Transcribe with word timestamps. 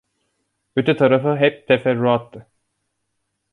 Öte 0.75 0.95
tarafı 0.95 1.35
hep 1.35 1.67
teferruattı. 1.67 2.47